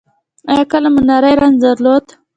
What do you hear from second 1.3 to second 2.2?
رنځ درلود؟